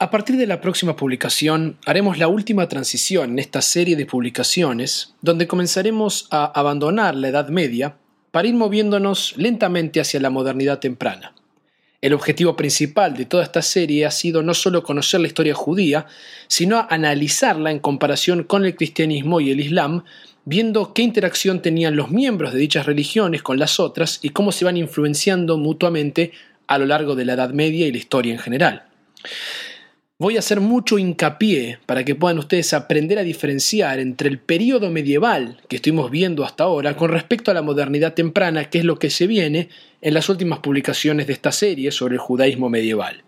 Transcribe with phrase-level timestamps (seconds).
[0.00, 5.16] A partir de la próxima publicación haremos la última transición en esta serie de publicaciones
[5.22, 7.96] donde comenzaremos a abandonar la Edad Media
[8.30, 11.34] para ir moviéndonos lentamente hacia la modernidad temprana.
[12.00, 16.06] El objetivo principal de toda esta serie ha sido no solo conocer la historia judía,
[16.46, 20.04] sino analizarla en comparación con el cristianismo y el islam,
[20.44, 24.64] viendo qué interacción tenían los miembros de dichas religiones con las otras y cómo se
[24.64, 26.30] van influenciando mutuamente
[26.68, 28.84] a lo largo de la Edad Media y la historia en general.
[30.20, 34.90] Voy a hacer mucho hincapié para que puedan ustedes aprender a diferenciar entre el periodo
[34.90, 38.98] medieval que estuvimos viendo hasta ahora con respecto a la modernidad temprana, que es lo
[38.98, 39.68] que se viene
[40.00, 43.22] en las últimas publicaciones de esta serie sobre el judaísmo medieval.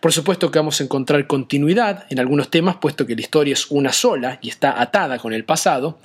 [0.00, 3.70] Por supuesto que vamos a encontrar continuidad en algunos temas, puesto que la historia es
[3.70, 6.00] una sola y está atada con el pasado,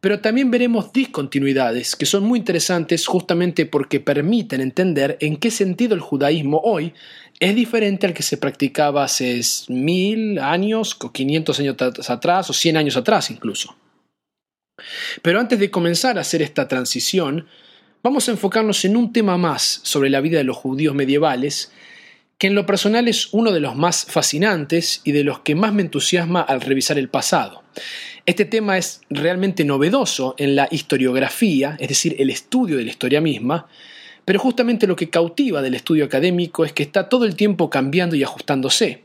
[0.00, 5.94] pero también veremos discontinuidades que son muy interesantes justamente porque permiten entender en qué sentido
[5.94, 6.94] el judaísmo hoy
[7.40, 11.76] es diferente al que se practicaba hace mil años, o 500 años
[12.10, 13.76] atrás, o 100 años atrás incluso.
[15.22, 17.46] Pero antes de comenzar a hacer esta transición,
[18.02, 21.72] vamos a enfocarnos en un tema más sobre la vida de los judíos medievales,
[22.38, 25.72] que en lo personal es uno de los más fascinantes y de los que más
[25.72, 27.64] me entusiasma al revisar el pasado.
[28.26, 33.20] Este tema es realmente novedoso en la historiografía, es decir, el estudio de la historia
[33.20, 33.68] misma,
[34.28, 38.14] pero justamente lo que cautiva del estudio académico es que está todo el tiempo cambiando
[38.14, 39.04] y ajustándose.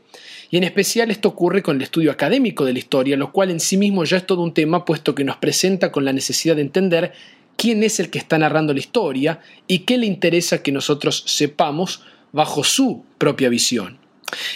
[0.50, 3.58] Y en especial esto ocurre con el estudio académico de la historia, lo cual en
[3.58, 6.60] sí mismo ya es todo un tema, puesto que nos presenta con la necesidad de
[6.60, 7.14] entender
[7.56, 12.02] quién es el que está narrando la historia y qué le interesa que nosotros sepamos
[12.32, 13.96] bajo su propia visión.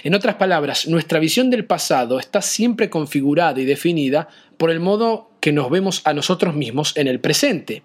[0.05, 5.31] En otras palabras, nuestra visión del pasado está siempre configurada y definida por el modo
[5.41, 7.85] que nos vemos a nosotros mismos en el presente.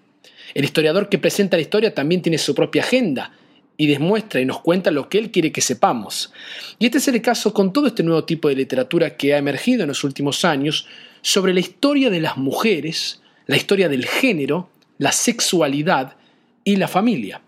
[0.52, 3.32] El historiador que presenta la historia también tiene su propia agenda
[3.76, 6.32] y demuestra y nos cuenta lo que él quiere que sepamos.
[6.78, 9.82] Y este es el caso con todo este nuevo tipo de literatura que ha emergido
[9.82, 10.86] en los últimos años
[11.22, 16.16] sobre la historia de las mujeres, la historia del género, la sexualidad
[16.62, 17.40] y la familia.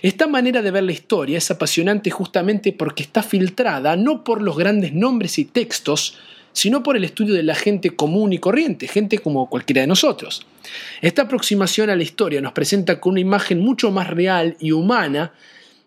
[0.00, 4.56] Esta manera de ver la historia es apasionante justamente porque está filtrada no por los
[4.56, 6.16] grandes nombres y textos,
[6.52, 10.46] sino por el estudio de la gente común y corriente, gente como cualquiera de nosotros.
[11.00, 15.32] Esta aproximación a la historia nos presenta con una imagen mucho más real y humana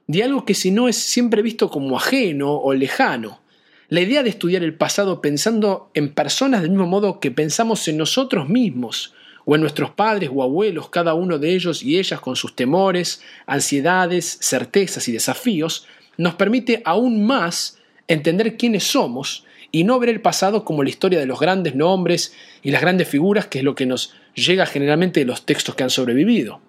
[0.07, 3.41] de algo que si no es siempre visto como ajeno o lejano.
[3.89, 7.97] La idea de estudiar el pasado pensando en personas del mismo modo que pensamos en
[7.97, 9.13] nosotros mismos,
[9.45, 13.21] o en nuestros padres o abuelos, cada uno de ellos y ellas con sus temores,
[13.45, 20.21] ansiedades, certezas y desafíos, nos permite aún más entender quiénes somos y no ver el
[20.21, 23.75] pasado como la historia de los grandes nombres y las grandes figuras, que es lo
[23.75, 26.59] que nos llega generalmente de los textos que han sobrevivido.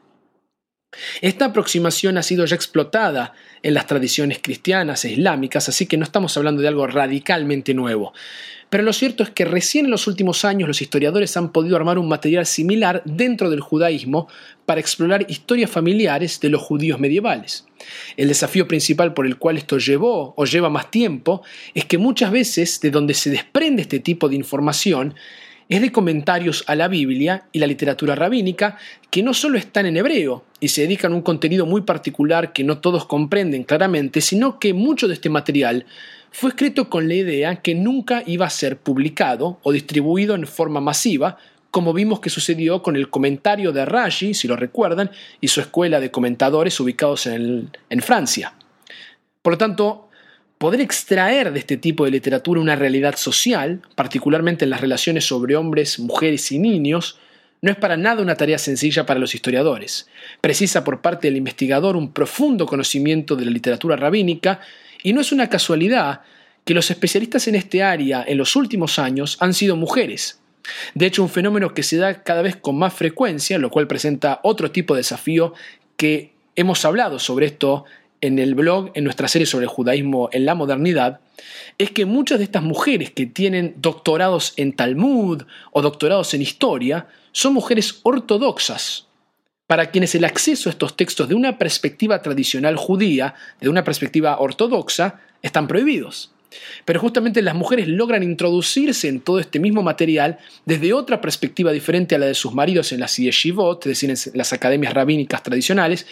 [1.20, 3.32] Esta aproximación ha sido ya explotada
[3.62, 8.12] en las tradiciones cristianas e islámicas, así que no estamos hablando de algo radicalmente nuevo.
[8.72, 11.98] Pero lo cierto es que recién en los últimos años los historiadores han podido armar
[11.98, 14.28] un material similar dentro del judaísmo
[14.64, 17.66] para explorar historias familiares de los judíos medievales.
[18.16, 21.42] El desafío principal por el cual esto llevó o lleva más tiempo
[21.74, 25.14] es que muchas veces de donde se desprende este tipo de información
[25.76, 28.76] es de comentarios a la Biblia y la literatura rabínica
[29.10, 32.62] que no solo están en hebreo y se dedican a un contenido muy particular que
[32.62, 35.86] no todos comprenden claramente, sino que mucho de este material
[36.30, 40.82] fue escrito con la idea que nunca iba a ser publicado o distribuido en forma
[40.82, 41.38] masiva,
[41.70, 45.10] como vimos que sucedió con el comentario de Rashi, si lo recuerdan,
[45.40, 48.52] y su escuela de comentadores ubicados en, en Francia.
[49.40, 50.10] Por lo tanto,
[50.62, 55.56] Poder extraer de este tipo de literatura una realidad social, particularmente en las relaciones sobre
[55.56, 57.18] hombres, mujeres y niños,
[57.62, 60.06] no es para nada una tarea sencilla para los historiadores.
[60.40, 64.60] Precisa por parte del investigador un profundo conocimiento de la literatura rabínica
[65.02, 66.20] y no es una casualidad
[66.64, 70.38] que los especialistas en este área en los últimos años han sido mujeres.
[70.94, 74.38] De hecho, un fenómeno que se da cada vez con más frecuencia, lo cual presenta
[74.44, 75.54] otro tipo de desafío
[75.96, 77.84] que hemos hablado sobre esto
[78.22, 81.20] en el blog, en nuestra serie sobre el judaísmo en la modernidad,
[81.76, 85.42] es que muchas de estas mujeres que tienen doctorados en Talmud
[85.72, 89.08] o doctorados en historia son mujeres ortodoxas,
[89.66, 94.38] para quienes el acceso a estos textos de una perspectiva tradicional judía, de una perspectiva
[94.38, 96.32] ortodoxa, están prohibidos.
[96.84, 102.14] Pero justamente las mujeres logran introducirse en todo este mismo material desde otra perspectiva diferente
[102.14, 106.06] a la de sus maridos en las yeshivot, es decir, en las academias rabínicas tradicionales,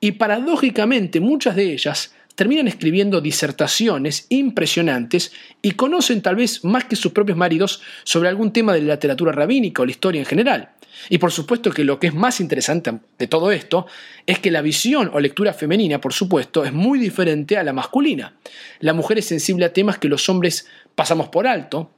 [0.00, 6.94] y paradójicamente muchas de ellas terminan escribiendo disertaciones impresionantes y conocen tal vez más que
[6.94, 10.70] sus propios maridos sobre algún tema de la literatura rabínica o la historia en general.
[11.08, 13.86] Y por supuesto que lo que es más interesante de todo esto
[14.24, 18.34] es que la visión o lectura femenina, por supuesto, es muy diferente a la masculina.
[18.78, 21.90] La mujer es sensible a temas que los hombres pasamos por alto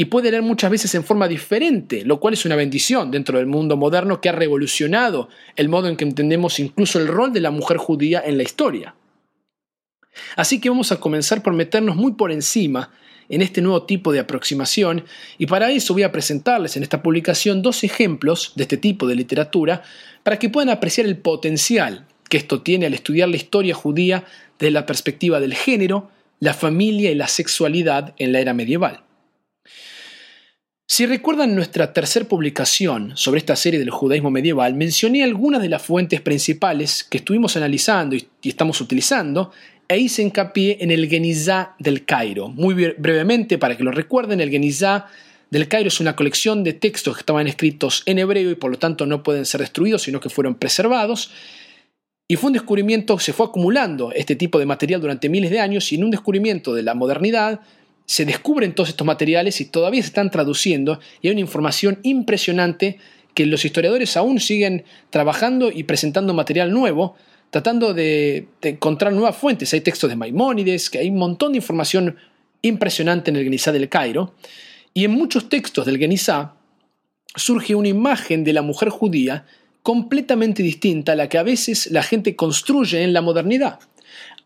[0.00, 3.46] y puede leer muchas veces en forma diferente, lo cual es una bendición dentro del
[3.46, 7.50] mundo moderno que ha revolucionado el modo en que entendemos incluso el rol de la
[7.50, 8.94] mujer judía en la historia.
[10.36, 12.90] Así que vamos a comenzar por meternos muy por encima
[13.28, 15.04] en este nuevo tipo de aproximación
[15.36, 19.16] y para eso voy a presentarles en esta publicación dos ejemplos de este tipo de
[19.16, 19.82] literatura
[20.22, 24.24] para que puedan apreciar el potencial que esto tiene al estudiar la historia judía
[24.58, 29.02] desde la perspectiva del género, la familia y la sexualidad en la era medieval.
[30.92, 35.82] Si recuerdan nuestra tercera publicación sobre esta serie del judaísmo medieval, mencioné algunas de las
[35.82, 39.52] fuentes principales que estuvimos analizando y, estamos utilizando
[39.86, 42.48] e hice hincapié en el Genizá del Cairo.
[42.48, 45.06] Muy brevemente, para que lo recuerden, el Genizá
[45.48, 48.78] del Cairo es una colección de textos que estaban escritos en hebreo y por lo
[48.80, 51.30] tanto no pueden ser destruidos, sino que fueron preservados.
[52.26, 55.92] Y fue un descubrimiento, se fue acumulando este tipo de material durante miles de años
[55.92, 57.60] y en un descubrimiento de la modernidad
[58.10, 62.98] se descubren todos estos materiales y todavía se están traduciendo y hay una información impresionante
[63.34, 67.14] que los historiadores aún siguen trabajando y presentando material nuevo
[67.50, 69.72] tratando de, encontrar nuevas fuentes.
[69.74, 72.16] Hay textos de Maimónides, que hay un montón de información
[72.62, 74.34] impresionante en el Genizá del Cairo.
[74.92, 76.56] Y en muchos textos del Genizá
[77.36, 79.46] surge una imagen de la mujer judía
[79.84, 83.78] completamente distinta a la que a veces la gente construye en la modernidad.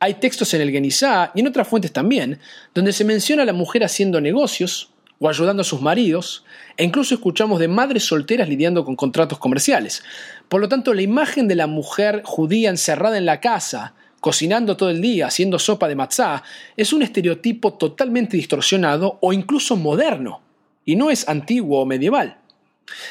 [0.04, 2.38] Hay textos en el Genizá y en otras fuentes también,
[2.74, 6.44] donde se menciona a la mujer haciendo negocios o ayudando a sus maridos,
[6.76, 10.02] e incluso escuchamos de madres solteras lidiando con contratos comerciales.
[10.50, 14.90] Por lo tanto, la imagen de la mujer judía encerrada en la casa, cocinando todo
[14.90, 16.42] el día, haciendo sopa de matzá,
[16.76, 20.42] es un estereotipo totalmente distorsionado o incluso moderno,
[20.84, 22.43] y no es antiguo o medieval.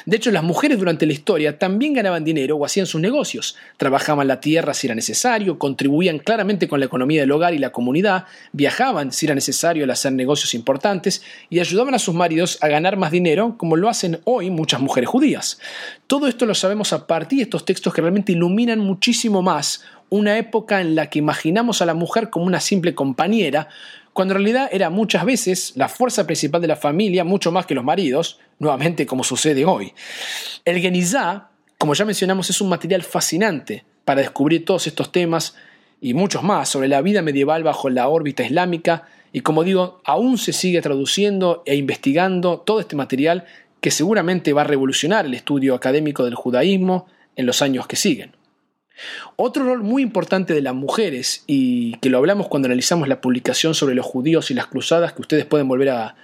[0.06, 4.28] De hecho, las mujeres durante la historia también ganaban dinero o hacían sus negocios, trabajaban
[4.28, 8.26] la tierra si era necesario, contribuían claramente con la economía del hogar y la comunidad,
[8.52, 12.98] viajaban si era necesario al hacer negocios importantes y ayudaban a sus maridos a ganar
[12.98, 15.60] más dinero, como lo hacen hoy muchas mujeres judías.
[16.08, 20.38] Todo esto lo sabemos a partir de estos textos que realmente iluminan muchísimo más una
[20.38, 23.70] época en la que imaginamos a la mujer como una simple compañera,
[24.14, 27.74] cuando en realidad era muchas veces la fuerza principal de la familia, mucho más que
[27.74, 29.94] los maridos, nuevamente como sucede hoy.
[30.66, 35.56] El Genizá, como ya mencionamos, es un material fascinante para descubrir todos estos temas
[36.02, 40.38] y muchos más sobre la vida medieval bajo la órbita islámica y como digo, aún
[40.38, 43.46] se sigue traduciendo e investigando todo este material
[43.82, 48.36] que seguramente va a revolucionar el estudio académico del judaísmo en los años que siguen.
[49.36, 53.74] Otro rol muy importante de las mujeres, y que lo hablamos cuando analizamos la publicación
[53.74, 56.16] sobre los judíos y las cruzadas, que ustedes pueden volver a,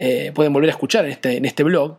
[0.00, 1.98] eh, pueden volver a escuchar en este, en este blog,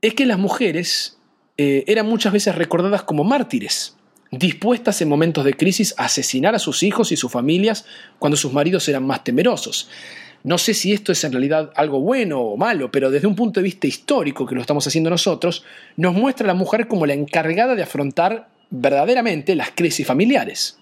[0.00, 1.18] es que las mujeres
[1.58, 3.94] eh, eran muchas veces recordadas como mártires,
[4.30, 7.84] dispuestas en momentos de crisis a asesinar a sus hijos y sus familias
[8.18, 9.90] cuando sus maridos eran más temerosos.
[10.42, 13.60] No sé si esto es en realidad algo bueno o malo, pero desde un punto
[13.60, 15.64] de vista histórico, que lo estamos haciendo nosotros,
[15.96, 20.79] nos muestra a la mujer como la encargada de afrontar verdaderamente las crisis familiares.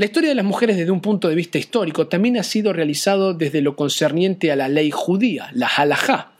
[0.00, 3.34] La historia de las mujeres desde un punto de vista histórico también ha sido realizado
[3.34, 6.30] desde lo concerniente a la ley judía, la halajá.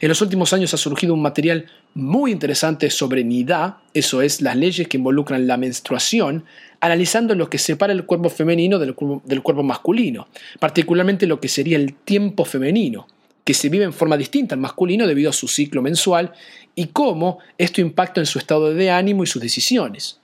[0.00, 4.56] En los últimos años ha surgido un material muy interesante sobre nidá, eso es, las
[4.56, 6.44] leyes que involucran la menstruación,
[6.80, 10.26] analizando lo que separa el cuerpo femenino del, del cuerpo masculino,
[10.58, 13.06] particularmente lo que sería el tiempo femenino
[13.44, 16.32] que se vive en forma distinta al masculino debido a su ciclo mensual
[16.74, 20.18] y cómo esto impacta en su estado de ánimo y sus decisiones.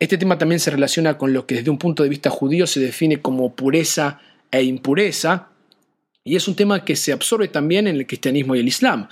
[0.00, 2.80] Este tema también se relaciona con lo que desde un punto de vista judío se
[2.80, 4.18] define como pureza
[4.50, 5.50] e impureza,
[6.24, 9.08] y es un tema que se absorbe también en el cristianismo y el islam.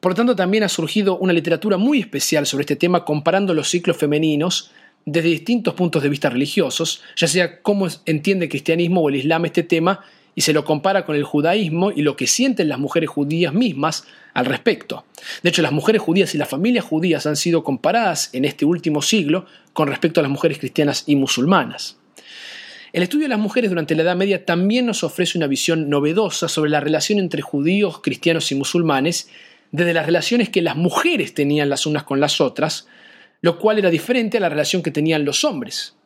[0.00, 3.70] Por lo tanto, también ha surgido una literatura muy especial sobre este tema comparando los
[3.70, 4.70] ciclos femeninos
[5.06, 9.46] desde distintos puntos de vista religiosos, ya sea cómo entiende el cristianismo o el islam
[9.46, 10.04] este tema
[10.38, 14.04] y se lo compara con el judaísmo y lo que sienten las mujeres judías mismas
[14.34, 15.04] al respecto.
[15.42, 19.02] De hecho, las mujeres judías y las familias judías han sido comparadas en este último
[19.02, 21.96] siglo con respecto a las mujeres cristianas y musulmanas.
[22.92, 26.46] El estudio de las mujeres durante la Edad Media también nos ofrece una visión novedosa
[26.46, 29.28] sobre la relación entre judíos, cristianos y musulmanes,
[29.72, 32.86] desde las relaciones que las mujeres tenían las unas con las otras,
[33.40, 35.97] lo cual era diferente a la relación que tenían los hombres.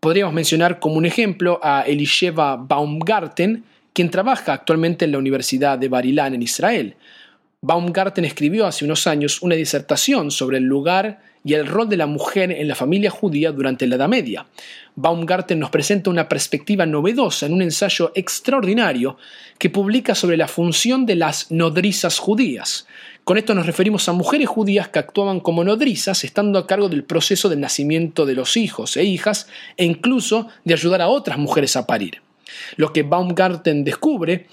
[0.00, 5.88] Podríamos mencionar como un ejemplo a Elisheva Baumgarten, quien trabaja actualmente en la Universidad de
[5.88, 6.96] Barilán en Israel.
[7.60, 12.06] Baumgarten escribió hace unos años una disertación sobre el lugar y el rol de la
[12.06, 14.46] mujer en la familia judía durante la Edad Media.
[14.96, 19.18] Baumgarten nos presenta una perspectiva novedosa en un ensayo extraordinario
[19.58, 22.86] que publica sobre la función de las nodrizas judías.
[23.30, 27.04] Con esto nos referimos a mujeres judías que actuaban como nodrizas, estando a cargo del
[27.04, 29.46] proceso del nacimiento de los hijos e hijas,
[29.76, 32.22] e incluso de ayudar a otras mujeres a parir.
[32.74, 34.46] Lo que Baumgarten descubre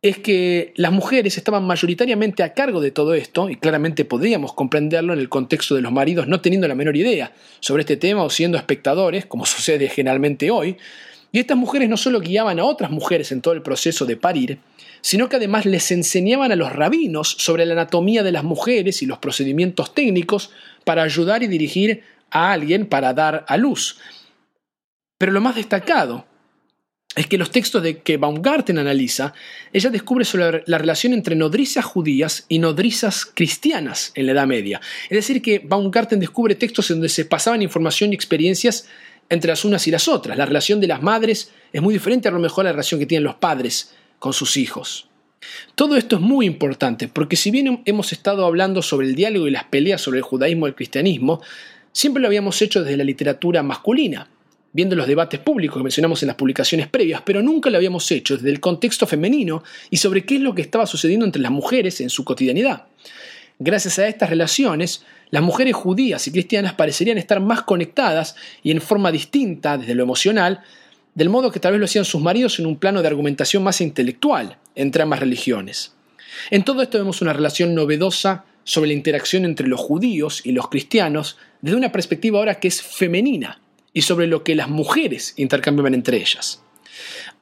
[0.00, 5.12] es que las mujeres estaban mayoritariamente a cargo de todo esto, y claramente podríamos comprenderlo
[5.12, 8.30] en el contexto de los maridos no teniendo la menor idea sobre este tema o
[8.30, 10.78] siendo espectadores, como sucede generalmente hoy,
[11.36, 14.58] y estas mujeres no solo guiaban a otras mujeres en todo el proceso de parir,
[15.02, 19.06] sino que además les enseñaban a los rabinos sobre la anatomía de las mujeres y
[19.06, 20.50] los procedimientos técnicos
[20.86, 23.98] para ayudar y dirigir a alguien para dar a luz.
[25.18, 26.24] Pero lo más destacado
[27.14, 29.34] es que los textos de que Baumgarten analiza,
[29.74, 34.80] ella descubre sobre la relación entre nodrizas judías y nodrizas cristianas en la Edad Media.
[35.10, 38.88] Es decir, que Baumgarten descubre textos en donde se pasaban información y experiencias
[39.28, 40.36] entre las unas y las otras.
[40.36, 43.06] La relación de las madres es muy diferente a lo mejor a la relación que
[43.06, 45.08] tienen los padres con sus hijos.
[45.74, 49.50] Todo esto es muy importante porque si bien hemos estado hablando sobre el diálogo y
[49.50, 51.40] las peleas sobre el judaísmo y el cristianismo,
[51.92, 54.28] siempre lo habíamos hecho desde la literatura masculina
[54.76, 58.36] viendo los debates públicos que mencionamos en las publicaciones previas, pero nunca lo habíamos hecho
[58.36, 62.02] desde el contexto femenino y sobre qué es lo que estaba sucediendo entre las mujeres
[62.02, 62.84] en su cotidianidad.
[63.58, 68.80] Gracias a estas relaciones, las mujeres judías y cristianas parecerían estar más conectadas y en
[68.80, 70.62] forma distinta desde lo emocional,
[71.14, 73.80] del modo que tal vez lo hacían sus maridos en un plano de argumentación más
[73.80, 75.94] intelectual entre ambas religiones.
[76.50, 80.68] En todo esto vemos una relación novedosa sobre la interacción entre los judíos y los
[80.68, 83.60] cristianos desde una perspectiva ahora que es femenina,
[83.96, 86.62] y sobre lo que las mujeres intercambiaban entre ellas.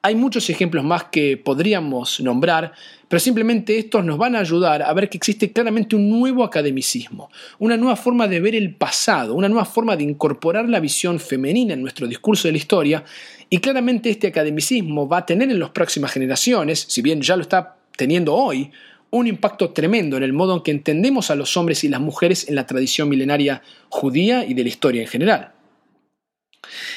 [0.02, 2.72] Hay muchos ejemplos más que podríamos nombrar,
[3.08, 7.30] pero simplemente estos nos van a ayudar a ver que existe claramente un nuevo academicismo,
[7.58, 11.74] una nueva forma de ver el pasado, una nueva forma de incorporar la visión femenina
[11.74, 13.04] en nuestro discurso de la historia,
[13.48, 17.42] y claramente este academicismo va a tener en las próximas generaciones, si bien ya lo
[17.42, 18.70] está teniendo hoy,
[19.10, 22.48] un impacto tremendo en el modo en que entendemos a los hombres y las mujeres
[22.48, 25.52] en la tradición milenaria judía y de la historia en general.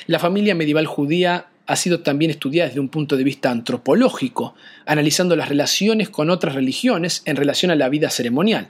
[0.08, 4.56] La familia medieval judía ha sido también estudiada desde un punto de vista antropológico,
[4.86, 8.70] analizando las relaciones con otras religiones en relación a la vida ceremonial.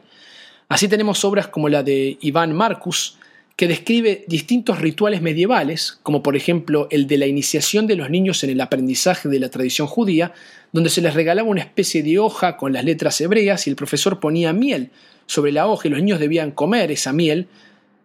[0.68, 3.18] Así tenemos obras como la de Iván Marcus,
[3.56, 8.44] que describe distintos rituales medievales, como por ejemplo el de la iniciación de los niños
[8.44, 10.34] en el aprendizaje de la tradición judía,
[10.72, 14.20] donde se les regalaba una especie de hoja con las letras hebreas y el profesor
[14.20, 14.92] ponía miel
[15.26, 17.48] sobre la hoja y los niños debían comer esa miel,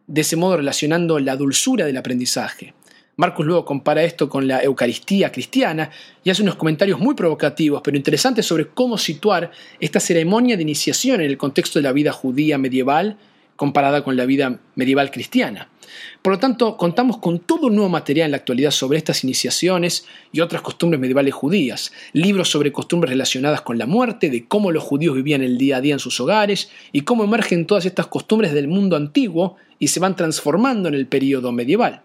[0.06, 2.72] de ese modo relacionando la dulzura del aprendizaje.
[3.23, 5.91] Marcus luego compara esto con la Eucaristía cristiana
[6.25, 11.21] y hace unos comentarios muy provocativos, pero interesantes sobre cómo situar esta ceremonia de iniciación
[11.21, 13.19] en el contexto de la vida judía medieval
[13.55, 15.69] comparada con la vida medieval cristiana.
[16.21, 20.05] Por lo tanto, contamos con todo un nuevo material en la actualidad sobre estas iniciaciones
[20.33, 24.83] y otras costumbres medievales judías, libros sobre costumbres relacionadas con la muerte, de cómo los
[24.83, 28.52] judíos vivían el día a día en sus hogares y cómo emergen todas estas costumbres
[28.52, 32.02] del mundo antiguo y se van transformando en el período medieval.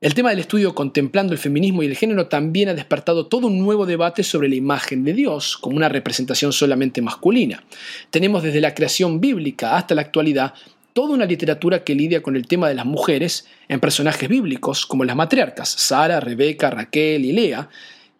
[0.00, 3.58] El tema del estudio contemplando el feminismo y el género también ha despertado todo un
[3.58, 7.62] nuevo debate sobre la imagen de Dios como una representación solamente masculina.
[8.08, 10.54] Tenemos desde la creación bíblica hasta la actualidad
[10.94, 15.04] toda una literatura que lidia con el tema de las mujeres en personajes bíblicos como
[15.04, 17.68] las matriarcas, Sara, Rebeca, Raquel y Lea,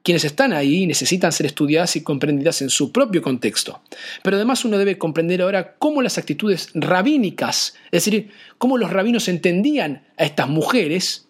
[0.02, 3.80] quienes están ahí necesitan ser estudiadas y comprendidas en su propio contexto.
[4.22, 9.28] Pero además uno debe comprender ahora cómo las actitudes rabínicas, es decir, cómo los rabinos
[9.28, 11.29] entendían a estas mujeres,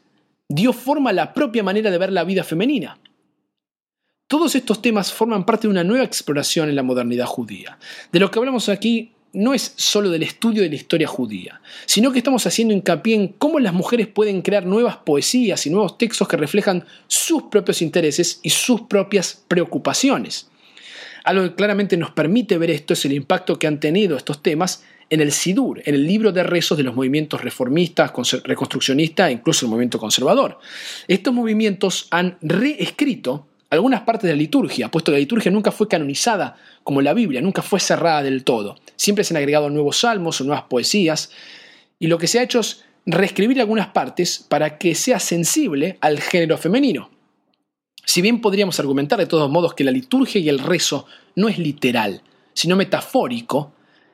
[0.51, 2.99] dio forma a la propia manera de ver la vida femenina.
[4.27, 7.79] Todos estos temas forman parte de una nueva exploración en la modernidad judía.
[8.13, 12.11] De lo que hablamos aquí no es solo del estudio de la historia judía, sino
[12.11, 16.27] que estamos haciendo hincapié en cómo las mujeres pueden crear nuevas poesías y nuevos textos
[16.27, 20.51] que reflejan sus propios intereses y sus propias preocupaciones.
[21.23, 24.83] Algo que claramente nos permite ver esto es el impacto que han tenido estos temas
[25.11, 28.13] en el SIDUR, en el libro de rezos de los movimientos reformistas,
[28.45, 30.59] reconstruccionistas e incluso el movimiento conservador.
[31.09, 35.89] Estos movimientos han reescrito algunas partes de la liturgia, puesto que la liturgia nunca fue
[35.89, 38.77] canonizada como la Biblia, nunca fue cerrada del todo.
[38.97, 41.31] Siempre se han agregado nuevos salmos o nuevas poesías,
[41.99, 46.21] y lo que se ha hecho es reescribir algunas partes para que sea sensible al
[46.21, 47.11] género femenino.
[48.05, 51.59] Si bien podríamos argumentar de todos modos que la liturgia y el rezo no es
[51.59, 52.23] literal,
[52.55, 53.73] sino metafórico,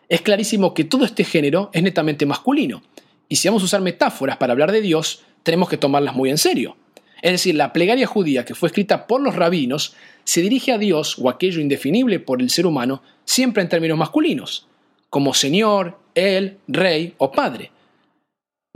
[0.08, 2.82] es clarísimo que todo este género es netamente masculino.
[3.28, 6.38] Y si vamos a usar metáforas para hablar de Dios, tenemos que tomarlas muy en
[6.38, 6.76] serio.
[7.22, 9.94] Es decir, la plegaria judía que fue escrita por los rabinos
[10.24, 14.68] se dirige a Dios o aquello indefinible por el ser humano siempre en términos masculinos,
[15.10, 17.70] como Señor, Él, Rey o Padre.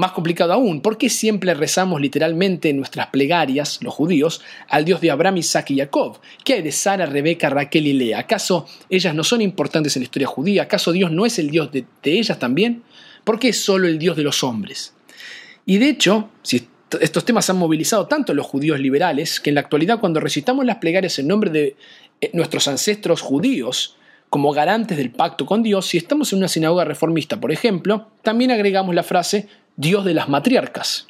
[0.00, 5.02] Más complicado aún, ¿por qué siempre rezamos literalmente en nuestras plegarias, los judíos, al Dios
[5.02, 6.20] de Abraham, Isaac y Jacob?
[6.42, 8.20] ¿Qué hay de Sara, Rebeca, Raquel y Lea?
[8.20, 10.62] ¿Acaso ellas no son importantes en la historia judía?
[10.62, 12.82] ¿Acaso Dios no es el Dios de, de ellas también?
[13.24, 14.94] ¿Por qué es solo el Dios de los hombres?
[15.66, 16.66] Y de hecho, si
[16.98, 20.64] estos temas han movilizado tanto a los judíos liberales que en la actualidad cuando recitamos
[20.64, 21.76] las plegarias en nombre de
[22.22, 23.98] eh, nuestros ancestros judíos,
[24.30, 28.52] como garantes del pacto con Dios, si estamos en una sinagoga reformista, por ejemplo, también
[28.52, 29.48] agregamos la frase
[29.80, 31.06] Dios de las matriarcas.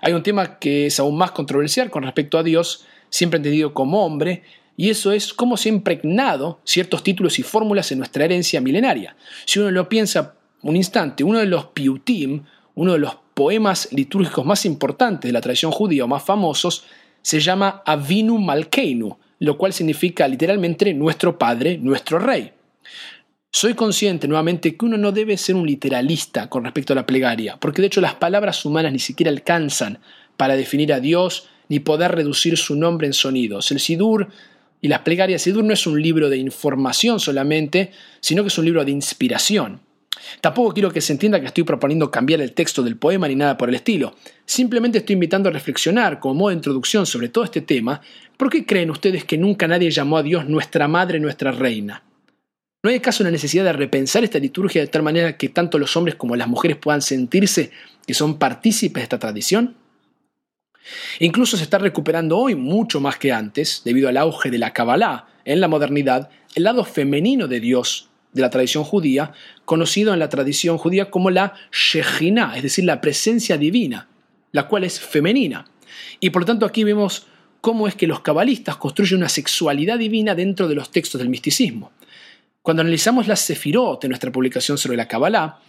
[0.00, 4.04] Hay un tema que es aún más controversial con respecto a Dios, siempre entendido como
[4.04, 4.44] hombre,
[4.78, 9.14] y eso es cómo se han impregnado ciertos títulos y fórmulas en nuestra herencia milenaria.
[9.44, 14.46] Si uno lo piensa un instante, uno de los piutim, uno de los poemas litúrgicos
[14.46, 16.84] más importantes de la tradición judía o más famosos,
[17.20, 22.52] se llama Avinu Malkeinu, lo cual significa literalmente nuestro Padre, nuestro Rey.
[23.58, 27.56] Soy consciente nuevamente que uno no debe ser un literalista con respecto a la plegaria,
[27.58, 29.98] porque de hecho las palabras humanas ni siquiera alcanzan
[30.36, 33.70] para definir a Dios ni poder reducir su nombre en sonidos.
[33.70, 34.28] El Sidur
[34.82, 38.66] y las plegarias Sidur no es un libro de información solamente, sino que es un
[38.66, 39.80] libro de inspiración.
[40.42, 43.56] Tampoco quiero que se entienda que estoy proponiendo cambiar el texto del poema ni nada
[43.56, 44.16] por el estilo.
[44.44, 48.02] Simplemente estoy invitando a reflexionar como modo de introducción sobre todo este tema.
[48.36, 52.02] ¿Por qué creen ustedes que nunca nadie llamó a Dios nuestra madre, nuestra reina?
[52.86, 55.96] ¿No hay acaso una necesidad de repensar esta liturgia de tal manera que tanto los
[55.96, 57.72] hombres como las mujeres puedan sentirse
[58.06, 59.74] que son partícipes de esta tradición?
[61.18, 65.26] Incluso se está recuperando hoy mucho más que antes, debido al auge de la Kabbalah
[65.44, 69.32] en la modernidad, el lado femenino de Dios de la tradición judía,
[69.64, 74.06] conocido en la tradición judía como la Shejina, es decir, la presencia divina,
[74.52, 75.66] la cual es femenina.
[76.20, 77.26] Y por lo tanto aquí vemos
[77.60, 81.90] cómo es que los cabalistas construyen una sexualidad divina dentro de los textos del misticismo.
[82.66, 85.60] Cuando analizamos las sefirot en nuestra publicación sobre la Kabbalah,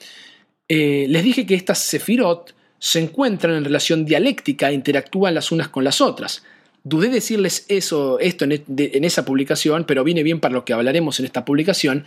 [0.68, 5.68] eh, les dije que estas sefirot se encuentran en relación dialéctica e interactúan las unas
[5.68, 6.44] con las otras.
[6.84, 11.20] Dudé decirles eso, esto en, en esa publicación, pero viene bien para lo que hablaremos
[11.20, 12.04] en esta publicación,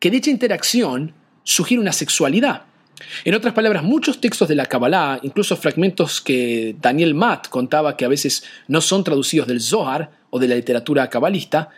[0.00, 2.64] que dicha interacción sugiere una sexualidad.
[3.24, 8.04] En otras palabras, muchos textos de la Kabbalah, incluso fragmentos que Daniel Matt contaba que
[8.04, 11.70] a veces no son traducidos del Zohar o de la literatura cabalista,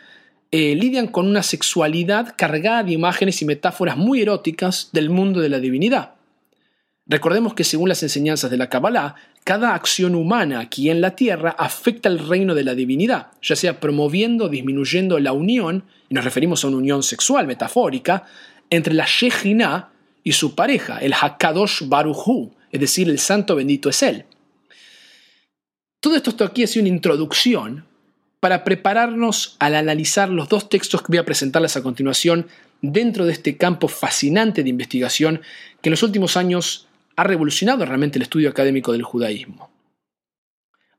[0.51, 5.51] eh, lidian con una sexualidad cargada de imágenes y metáforas muy eróticas del mundo de
[5.51, 6.15] la divinidad.
[7.07, 11.57] Recordemos que según las enseñanzas de la Kabbalah, cada acción humana aquí en la tierra
[11.59, 16.25] afecta el reino de la divinidad, ya sea promoviendo o disminuyendo la unión, y nos
[16.25, 18.25] referimos a una unión sexual metafórica,
[18.69, 19.89] entre la Shejina
[20.23, 24.27] y su pareja, el Hakadosh Baruchu, es decir, el santo bendito es él.
[26.01, 27.88] Todo esto aquí es una introducción
[28.41, 32.47] para prepararnos al analizar los dos textos que voy a presentarles a continuación
[32.83, 35.41] dentro de este campo fascinante de investigación
[35.83, 39.71] que en los últimos años ha revolucionado realmente el estudio académico del judaísmo.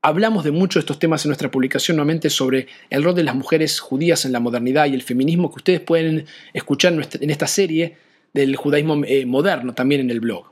[0.01, 3.35] Hablamos de muchos de estos temas en nuestra publicación nuevamente sobre el rol de las
[3.35, 7.97] mujeres judías en la modernidad y el feminismo que ustedes pueden escuchar en esta serie
[8.33, 10.51] del judaísmo eh, moderno también en el blog.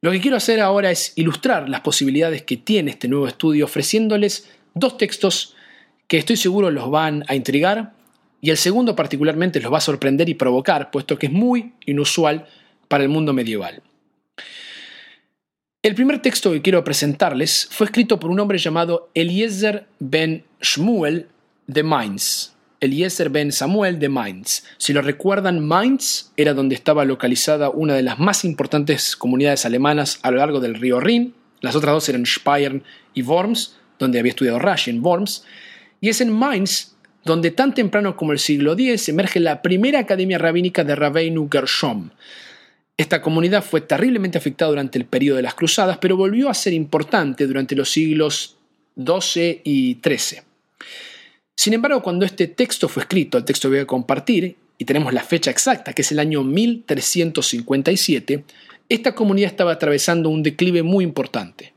[0.00, 4.50] Lo que quiero hacer ahora es ilustrar las posibilidades que tiene este nuevo estudio ofreciéndoles
[4.74, 5.54] dos textos
[6.06, 7.92] que estoy seguro los van a intrigar
[8.40, 12.46] y el segundo particularmente los va a sorprender y provocar, puesto que es muy inusual
[12.88, 13.82] para el mundo medieval.
[15.82, 21.28] El primer texto que quiero presentarles fue escrito por un hombre llamado Eliezer ben Shmuel
[21.66, 22.54] de Mainz.
[22.80, 24.64] Eliezer ben Samuel de Mainz.
[24.76, 30.18] Si lo recuerdan, Mainz era donde estaba localizada una de las más importantes comunidades alemanas
[30.22, 31.34] a lo largo del río Rin.
[31.60, 32.82] Las otras dos eran Speyer
[33.14, 35.44] y Worms, donde había estudiado Rashi en Worms.
[36.04, 36.92] Y es en Mainz
[37.24, 42.10] donde tan temprano como el siglo X emerge la primera academia rabínica de Rabbeinu Gershom.
[42.98, 46.74] Esta comunidad fue terriblemente afectada durante el periodo de las cruzadas, pero volvió a ser
[46.74, 48.58] importante durante los siglos
[48.98, 50.42] XII y XIII.
[51.56, 55.14] Sin embargo, cuando este texto fue escrito, el texto que voy a compartir, y tenemos
[55.14, 58.44] la fecha exacta, que es el año 1357,
[58.90, 61.73] esta comunidad estaba atravesando un declive muy importante.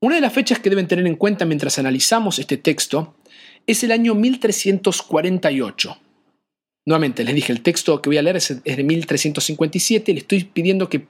[0.00, 3.16] Una de las fechas que deben tener en cuenta mientras analizamos este texto
[3.66, 5.98] es el año 1348.
[6.86, 10.44] Nuevamente, les dije, el texto que voy a leer es de 1357 y le estoy
[10.44, 11.04] pidiendo que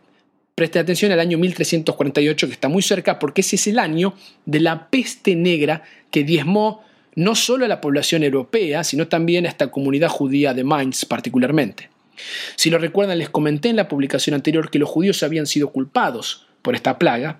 [0.54, 4.14] preste atención al año 1348, que está muy cerca, porque ese es el año
[4.46, 6.82] de la peste negra que diezmó
[7.14, 11.90] no solo a la población europea, sino también a esta comunidad judía de Mainz particularmente.
[12.56, 16.46] Si lo recuerdan, les comenté en la publicación anterior que los judíos habían sido culpados
[16.62, 17.38] por esta plaga,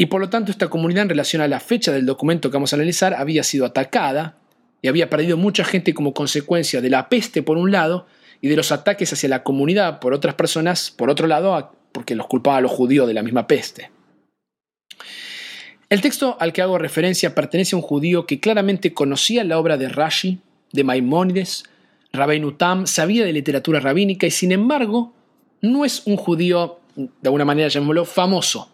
[0.00, 2.72] Y por lo tanto esta comunidad en relación a la fecha del documento que vamos
[2.72, 4.36] a analizar había sido atacada
[4.80, 8.06] y había perdido mucha gente como consecuencia de la peste por un lado
[8.40, 12.28] y de los ataques hacia la comunidad por otras personas por otro lado porque los
[12.28, 13.90] culpaba a los judíos de la misma peste.
[15.90, 19.78] El texto al que hago referencia pertenece a un judío que claramente conocía la obra
[19.78, 20.38] de Rashi,
[20.72, 21.64] de Maimónides,
[22.12, 25.12] Rabbeinu Tam, sabía de literatura rabínica y sin embargo
[25.60, 28.70] no es un judío, de alguna manera llamémoslo, famoso.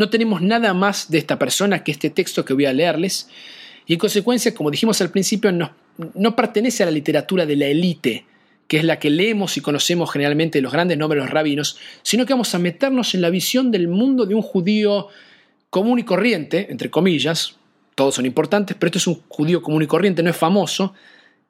[0.00, 3.28] No tenemos nada más de esta persona que este texto que voy a leerles
[3.84, 5.72] y en consecuencia, como dijimos al principio, no,
[6.14, 8.24] no pertenece a la literatura de la élite,
[8.66, 12.32] que es la que leemos y conocemos generalmente los grandes nombres de rabinos, sino que
[12.32, 15.08] vamos a meternos en la visión del mundo de un judío
[15.68, 17.56] común y corriente, entre comillas,
[17.94, 20.94] todos son importantes, pero esto es un judío común y corriente, no es famoso,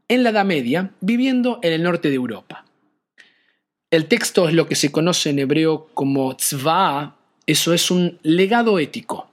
[0.09, 2.65] en la Edad Media, viviendo en el norte de Europa.
[3.93, 7.20] El texto es lo que se conoce en hebreo como tzva,
[7.51, 9.29] eso es un legado ético.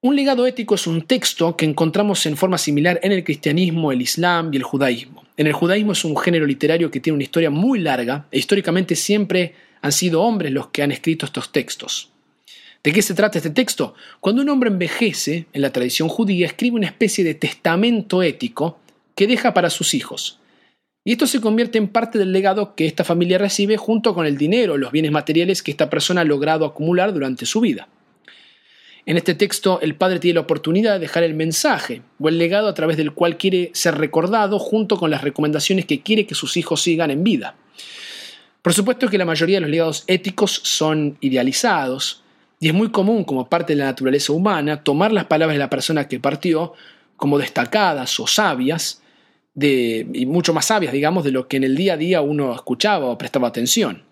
[0.00, 4.02] Un legado ético es un texto que encontramos en forma similar en el cristianismo, el
[4.02, 5.22] islam y el judaísmo.
[5.36, 8.96] En el judaísmo es un género literario que tiene una historia muy larga e históricamente
[8.96, 12.10] siempre han sido hombres los que han escrito estos textos.
[12.82, 13.94] ¿De qué se trata este texto?
[14.18, 18.80] Cuando un hombre envejece, en la tradición judía, escribe una especie de testamento ético
[19.14, 20.40] que deja para sus hijos.
[21.04, 24.36] Y esto se convierte en parte del legado que esta familia recibe junto con el
[24.36, 27.88] dinero, los bienes materiales que esta persona ha logrado acumular durante su vida.
[29.04, 32.68] En este texto el padre tiene la oportunidad de dejar el mensaje o el legado
[32.68, 36.56] a través del cual quiere ser recordado junto con las recomendaciones que quiere que sus
[36.56, 37.56] hijos sigan en vida.
[38.62, 42.22] Por supuesto que la mayoría de los legados éticos son idealizados
[42.60, 45.70] y es muy común como parte de la naturaleza humana tomar las palabras de la
[45.70, 46.74] persona que partió
[47.16, 49.01] como destacadas o sabias
[49.54, 53.06] y mucho más sabias, digamos, de lo que en el día a día uno escuchaba
[53.06, 54.02] o prestaba atención.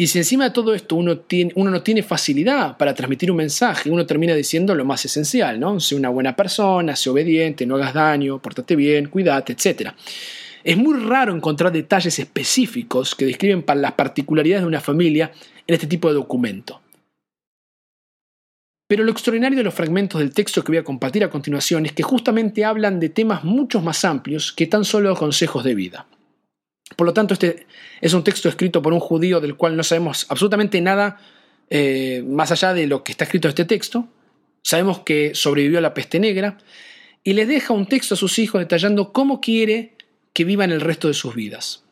[0.00, 3.38] Y si encima de todo esto uno, tiene, uno no tiene facilidad para transmitir un
[3.38, 5.80] mensaje, uno termina diciendo lo más esencial, ¿no?
[5.80, 9.90] Sé una buena persona, sé obediente, no hagas daño, pórtate bien, cuídate, etc.
[10.62, 15.32] Es muy raro encontrar detalles específicos que describen las particularidades de una familia
[15.66, 16.80] en este tipo de documento.
[18.88, 21.92] Pero lo extraordinario de los fragmentos del texto que voy a compartir a continuación es
[21.92, 26.06] que justamente hablan de temas mucho más amplios que tan solo consejos de vida.
[26.96, 27.66] Por lo tanto, este
[28.00, 31.20] es un texto escrito por un judío del cual no sabemos absolutamente nada
[31.68, 34.08] eh, más allá de lo que está escrito en este texto.
[34.62, 36.56] Sabemos que sobrevivió a la peste negra
[37.22, 39.96] y le deja un texto a sus hijos detallando cómo quiere
[40.32, 41.84] que vivan el resto de sus vidas.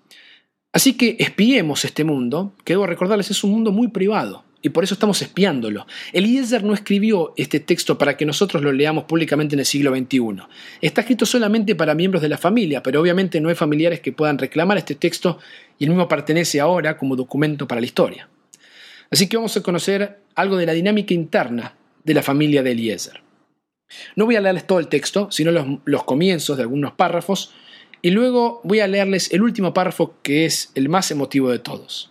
[0.72, 4.83] Así que espiemos este mundo, que debo recordarles es un mundo muy privado y por
[4.83, 5.87] eso estamos espiándolo.
[6.12, 10.42] Eliezer no escribió este texto para que nosotros lo leamos públicamente en el siglo XXI.
[10.81, 14.38] Está escrito solamente para miembros de la familia, pero obviamente no hay familiares que puedan
[14.38, 15.38] reclamar este texto
[15.79, 18.29] y el mismo pertenece ahora como documento para la historia.
[19.09, 23.22] Así que vamos a conocer algo de la dinámica interna de la familia de Eliezer.
[24.16, 27.55] No voy a leerles todo el texto, sino los, los comienzos de algunos párrafos,
[28.02, 32.11] y luego voy a leerles el último párrafo que es el más emotivo de todos.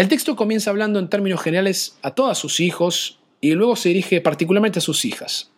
[0.00, 4.22] El texto comienza hablando en términos generales a todos sus hijos y luego se dirige
[4.22, 5.50] particularmente a sus hijas.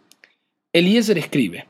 [0.73, 1.69] Eliezer escribe,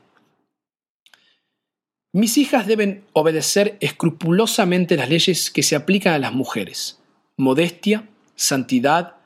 [2.13, 6.97] Mis hijas deben obedecer escrupulosamente las leyes que se aplican a las mujeres,
[7.37, 9.17] modestia, santidad,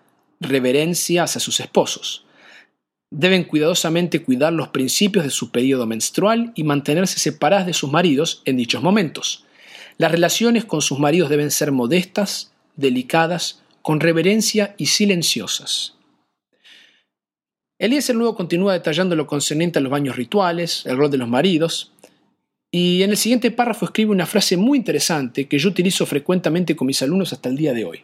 [0.41, 2.25] reverencia hacia sus esposos.
[3.11, 8.41] Deben cuidadosamente cuidar los principios de su periodo menstrual y mantenerse separadas de sus maridos
[8.43, 9.45] en dichos momentos.
[9.97, 15.95] Las relaciones con sus maridos deben ser modestas, delicadas, con reverencia y silenciosas.
[17.79, 21.29] Elías el Nuevo continúa detallando lo concerniente a los baños rituales, el rol de los
[21.29, 21.93] maridos,
[22.71, 26.87] y en el siguiente párrafo escribe una frase muy interesante que yo utilizo frecuentemente con
[26.87, 28.03] mis alumnos hasta el día de hoy.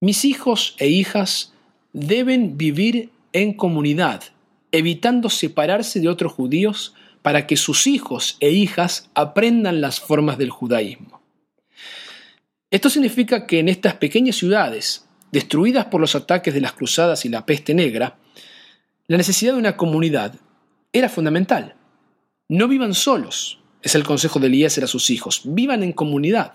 [0.00, 1.52] Mis hijos e hijas
[1.92, 4.22] deben vivir en comunidad,
[4.72, 10.50] evitando separarse de otros judíos para que sus hijos e hijas aprendan las formas del
[10.50, 11.19] judaísmo.
[12.70, 17.28] Esto significa que en estas pequeñas ciudades, destruidas por los ataques de las cruzadas y
[17.28, 18.16] la peste negra,
[19.08, 20.34] la necesidad de una comunidad
[20.92, 21.74] era fundamental.
[22.48, 26.54] No vivan solos, es el consejo de Eliezer a sus hijos, vivan en comunidad.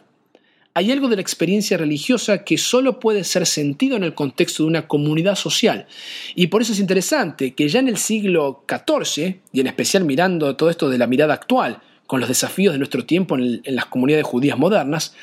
[0.74, 4.68] Hay algo de la experiencia religiosa que solo puede ser sentido en el contexto de
[4.68, 5.88] una comunidad social.
[6.36, 10.56] Y por eso es interesante que ya en el siglo XIV, y en especial mirando
[10.58, 14.26] todo esto de la mirada actual, con los desafíos de nuestro tiempo en, las comunidades
[14.26, 15.16] judías modernas,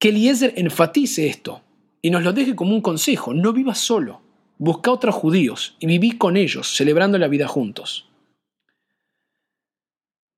[0.00, 1.62] que Eliezer enfatice esto
[2.02, 3.34] y nos lo deje como un consejo.
[3.34, 4.22] No vivas solo.
[4.58, 8.08] Busca otros judíos y viví con ellos, celebrando la vida juntos.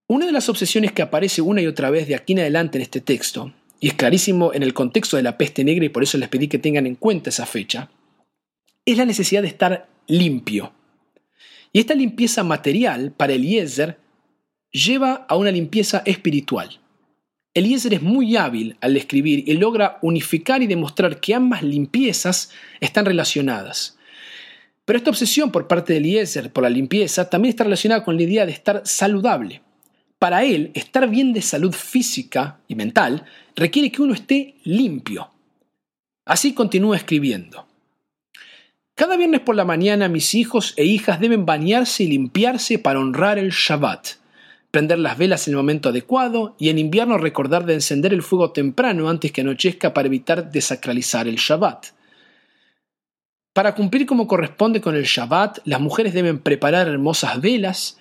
[0.09, 2.83] Una de las obsesiones que aparece una y otra vez de aquí en adelante en
[2.83, 6.19] este texto, y es clarísimo en el contexto de la peste negra y por eso
[6.19, 7.89] les pedí que tengan en cuenta esa fecha,
[8.85, 10.73] es la necesidad de estar limpio.
[11.73, 13.99] Y esta limpieza material para Eliezer
[14.71, 16.82] lleva a una limpieza espiritual.
[17.55, 23.05] Eliezer es muy hábil al escribir y logra unificar y demostrar que ambas limpiezas están
[23.05, 23.99] relacionadas.
[24.87, 28.23] Pero esta obsesión por parte de Eliezer por la limpieza también está relacionada con la
[28.23, 29.61] idea de estar saludable.
[30.19, 35.31] Para él, estar bien de salud física y mental requiere que uno esté limpio.
[36.25, 37.67] Así continúa escribiendo.
[38.95, 43.39] Cada viernes por la mañana mis hijos e hijas deben bañarse y limpiarse para honrar
[43.39, 44.22] el Shabbat
[44.73, 48.53] prender las velas en el momento adecuado y en invierno recordar de encender el fuego
[48.53, 51.89] temprano antes que anochezca para evitar desacralizar el Shabbat.
[53.53, 57.99] Para cumplir como corresponde con el Shabbat, las mujeres deben preparar hermosas velas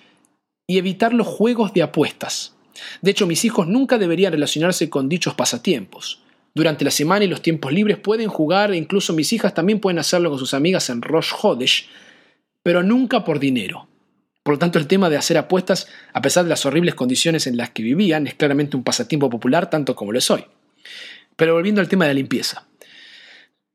[0.66, 2.56] y evitar los juegos de apuestas.
[3.02, 6.22] De hecho, mis hijos nunca deberían relacionarse con dichos pasatiempos.
[6.54, 9.98] Durante la semana y los tiempos libres pueden jugar e incluso mis hijas también pueden
[9.98, 11.90] hacerlo con sus amigas en Rosh Hodesh,
[12.62, 13.88] pero nunca por dinero.
[14.42, 17.56] Por lo tanto, el tema de hacer apuestas, a pesar de las horribles condiciones en
[17.56, 20.44] las que vivían, es claramente un pasatiempo popular tanto como lo es hoy.
[21.36, 22.66] Pero volviendo al tema de la limpieza.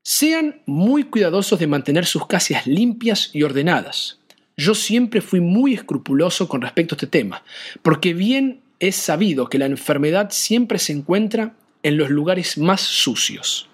[0.02, 4.20] Sean muy cuidadosos de mantener sus casas limpias y ordenadas.
[4.56, 7.42] Yo siempre fui muy escrupuloso con respecto a este tema,
[7.82, 13.68] porque bien es sabido que la enfermedad siempre se encuentra en los lugares más sucios.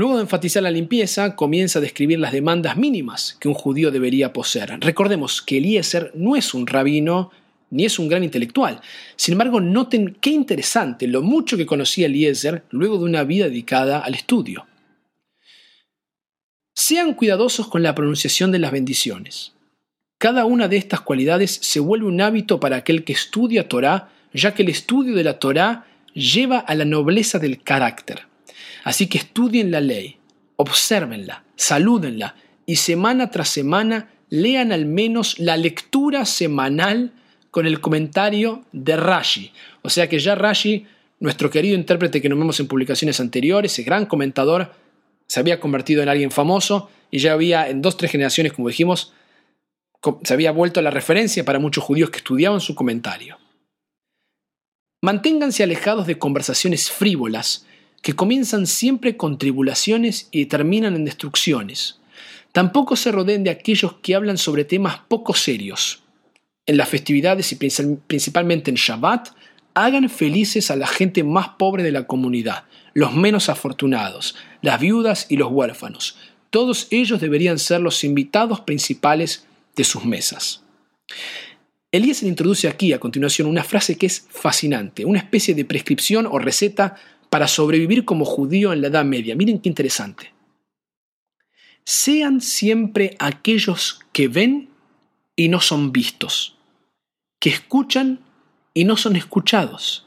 [0.00, 4.32] Luego de enfatizar la limpieza, comienza a describir las demandas mínimas que un judío debería
[4.32, 4.78] poseer.
[4.80, 7.30] Recordemos que Eliezer no es un rabino
[7.68, 8.80] ni es un gran intelectual.
[9.16, 13.98] Sin embargo, noten qué interesante lo mucho que conocía Eliezer luego de una vida dedicada
[13.98, 14.66] al estudio.
[16.72, 19.52] Sean cuidadosos con la pronunciación de las bendiciones.
[20.16, 24.54] Cada una de estas cualidades se vuelve un hábito para aquel que estudia Torah, ya
[24.54, 25.84] que el estudio de la Torah
[26.14, 28.29] lleva a la nobleza del carácter.
[28.84, 30.18] Así que estudien la ley,
[30.56, 32.34] obsérvenla, salúdenla
[32.66, 37.12] y semana tras semana lean al menos la lectura semanal
[37.50, 39.52] con el comentario de Rashi.
[39.82, 40.86] O sea que ya Rashi,
[41.18, 44.72] nuestro querido intérprete que nos vemos en publicaciones anteriores, ese gran comentador,
[45.26, 49.12] se había convertido en alguien famoso y ya había en dos, tres generaciones, como dijimos,
[50.22, 53.38] se había vuelto la referencia para muchos judíos que estudiaban su comentario.
[55.02, 57.66] Manténganse alejados de conversaciones frívolas
[58.02, 61.98] que comienzan siempre con tribulaciones y terminan en destrucciones.
[62.52, 66.02] Tampoco se rodeen de aquellos que hablan sobre temas poco serios.
[66.66, 67.56] En las festividades y
[68.06, 69.28] principalmente en Shabbat,
[69.74, 75.26] hagan felices a la gente más pobre de la comunidad, los menos afortunados, las viudas
[75.28, 76.16] y los huérfanos.
[76.50, 80.62] Todos ellos deberían ser los invitados principales de sus mesas.
[81.92, 86.38] Elías introduce aquí a continuación una frase que es fascinante, una especie de prescripción o
[86.38, 86.96] receta
[87.30, 89.36] para sobrevivir como judío en la Edad Media.
[89.36, 90.34] Miren qué interesante.
[91.84, 94.68] Sean siempre aquellos que ven
[95.36, 96.56] y no son vistos,
[97.40, 98.20] que escuchan
[98.74, 100.06] y no son escuchados.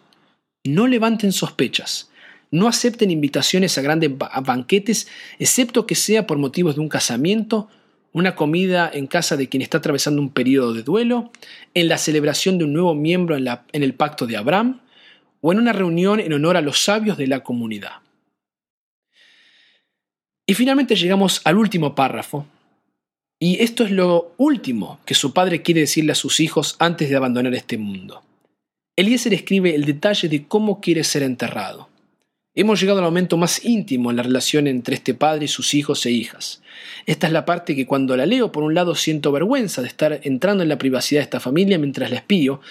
[0.64, 2.12] No levanten sospechas,
[2.52, 5.08] no acepten invitaciones a grandes banquetes,
[5.40, 7.68] excepto que sea por motivos de un casamiento,
[8.12, 11.32] una comida en casa de quien está atravesando un periodo de duelo,
[11.74, 14.83] en la celebración de un nuevo miembro en, en el pacto de Abraham,
[15.46, 17.98] o en una reunión en honor a los sabios de la comunidad.
[20.48, 22.48] Y finalmente llegamos al último párrafo,
[23.40, 27.18] y esto es lo último que su padre quiere decirle a sus hijos antes de
[27.18, 28.24] abandonar este mundo.
[28.96, 31.90] Eliezer escribe el detalle de cómo quiere ser enterrado.
[32.56, 36.06] Hemos llegado al momento más íntimo en la relación entre este padre y sus hijos
[36.06, 36.62] e hijas.
[37.06, 40.22] Esta es la parte que cuando la leo, por un lado siento vergüenza de estar
[40.24, 42.62] entrando en la privacidad de esta familia mientras la espío,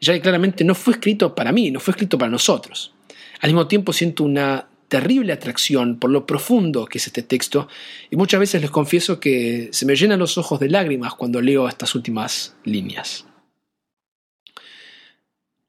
[0.00, 2.94] ya que claramente no fue escrito para mí, no fue escrito para nosotros.
[3.40, 7.68] Al mismo tiempo siento una terrible atracción por lo profundo que es este texto
[8.10, 11.68] y muchas veces les confieso que se me llenan los ojos de lágrimas cuando leo
[11.68, 13.26] estas últimas líneas.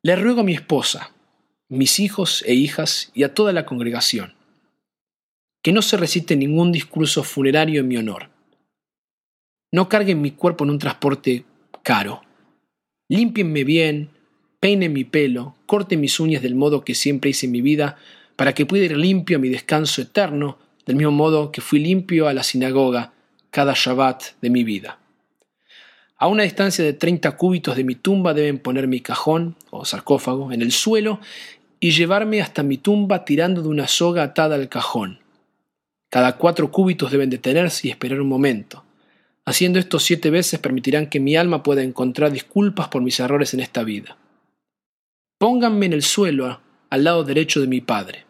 [0.02, 1.12] Le ruego a mi esposa,
[1.68, 4.34] mis hijos e hijas y a toda la congregación
[5.62, 8.30] que no se recite ningún discurso funerario en mi honor.
[9.72, 11.46] No carguen mi cuerpo en un transporte
[11.84, 12.22] caro.
[13.10, 14.10] Límpienme bien,
[14.60, 17.98] peine mi pelo, corte mis uñas del modo que siempre hice en mi vida,
[18.36, 22.28] para que pueda ir limpio a mi descanso eterno, del mismo modo que fui limpio
[22.28, 23.14] a la sinagoga
[23.52, 25.00] cada Shabbat de mi vida.
[26.18, 30.52] A una distancia de 30 cúbitos de mi tumba deben poner mi cajón o sarcófago
[30.52, 31.20] en el suelo
[31.80, 35.20] y llevarme hasta mi tumba tirando de una soga atada al cajón.
[36.10, 38.84] Cada cuatro cúbitos deben detenerse y esperar un momento.
[39.46, 43.62] Haciendo esto siete veces permitirán que mi alma pueda encontrar disculpas por mis errores en
[43.62, 44.18] esta vida.
[45.40, 48.26] Pónganme en el suelo al lado derecho de mi padre.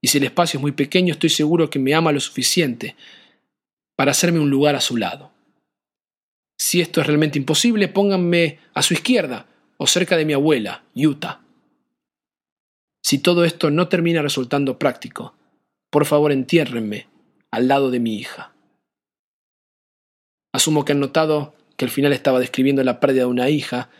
[0.00, 2.96] Y si el espacio es muy pequeño, estoy seguro que me ama lo suficiente
[3.96, 5.32] para hacerme un lugar a su lado.
[6.58, 11.40] Si esto es realmente imposible, pónganme a su izquierda o cerca de mi abuela, Utah.
[13.02, 15.34] Si todo esto no termina resultando práctico,
[15.90, 17.08] por favor entiérrenme
[17.50, 18.54] al lado de mi hija.
[20.52, 23.90] Asumo que han notado que al final estaba describiendo la pérdida de una hija,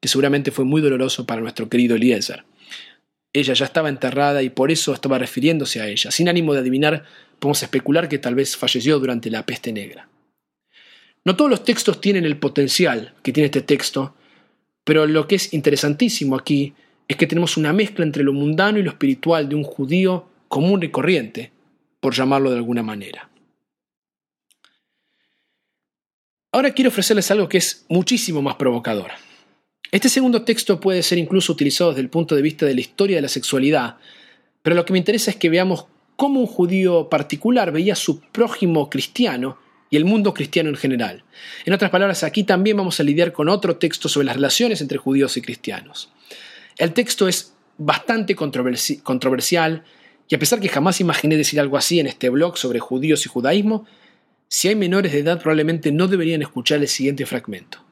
[0.00, 2.44] que seguramente fue muy doloroso para nuestro querido Eliezer.
[3.32, 6.10] Ella ya estaba enterrada y por eso estaba refiriéndose a ella.
[6.10, 7.04] Sin ánimo de adivinar,
[7.38, 10.08] podemos especular que tal vez falleció durante la peste negra.
[11.24, 14.14] No todos los textos tienen el potencial que tiene este texto,
[14.84, 16.72] pero lo que es interesantísimo aquí
[17.06, 20.82] es que tenemos una mezcla entre lo mundano y lo espiritual de un judío común
[20.82, 21.52] y corriente,
[22.00, 23.28] por llamarlo de alguna manera.
[26.52, 29.12] Ahora quiero ofrecerles algo que es muchísimo más provocador.
[29.92, 33.16] Este segundo texto puede ser incluso utilizado desde el punto de vista de la historia
[33.16, 33.96] de la sexualidad,
[34.62, 38.20] pero lo que me interesa es que veamos cómo un judío particular veía a su
[38.20, 39.58] prójimo cristiano
[39.90, 41.24] y el mundo cristiano en general.
[41.64, 44.98] En otras palabras, aquí también vamos a lidiar con otro texto sobre las relaciones entre
[44.98, 46.12] judíos y cristianos.
[46.78, 49.82] El texto es bastante controversial
[50.28, 53.28] y a pesar que jamás imaginé decir algo así en este blog sobre judíos y
[53.28, 53.86] judaísmo,
[54.46, 57.89] si hay menores de edad probablemente no deberían escuchar el siguiente fragmento.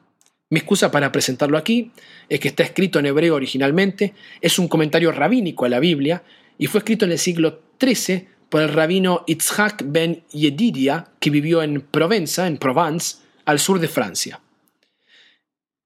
[0.51, 1.91] Mi excusa para presentarlo aquí
[2.27, 6.23] es que está escrito en hebreo originalmente, es un comentario rabínico a la Biblia
[6.57, 11.61] y fue escrito en el siglo XIII por el rabino Itzhak ben Yedidia, que vivió
[11.61, 14.41] en Provenza, en Provence, al sur de Francia.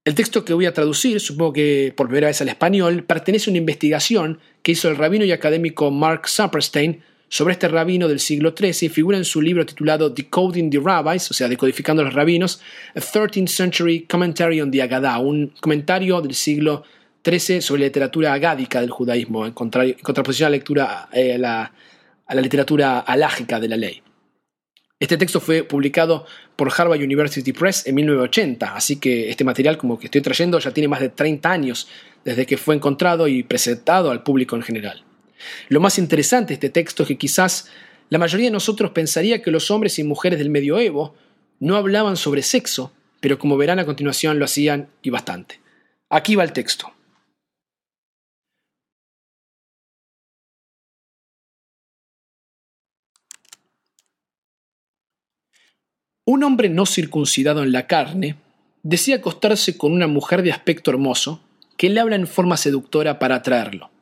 [0.02, 3.52] El texto que voy a traducir, supongo que por primera vez al español, pertenece a
[3.52, 7.02] una investigación que hizo el rabino y académico Mark Saperstein
[7.34, 11.34] sobre este rabino del siglo XIII figura en su libro titulado Decoding the Rabbis, o
[11.34, 12.60] sea, decodificando los rabinos,
[12.94, 16.84] a 13th Century Commentary on the Agadah, un comentario del siglo
[17.28, 22.40] XIII sobre la literatura agádica del judaísmo, en, contraposición a la, lectura, eh, a la
[22.40, 24.00] literatura alágica de la ley.
[25.00, 29.98] Este texto fue publicado por Harvard University Press en 1980, así que este material como
[29.98, 31.88] que estoy trayendo ya tiene más de 30 años
[32.24, 35.02] desde que fue encontrado y presentado al público en general.
[35.68, 37.70] Lo más interesante de este texto es que quizás
[38.10, 41.14] la mayoría de nosotros pensaría que los hombres y mujeres del medioevo
[41.60, 45.60] no hablaban sobre sexo, pero como verán a continuación lo hacían y bastante.
[46.10, 46.92] Aquí va el texto.
[56.26, 58.36] Un hombre no circuncidado en la carne
[58.82, 61.40] desea acostarse con una mujer de aspecto hermoso
[61.76, 63.93] que le habla en forma seductora para atraerlo.